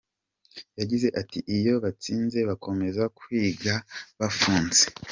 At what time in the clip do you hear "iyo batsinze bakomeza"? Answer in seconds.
1.57-3.03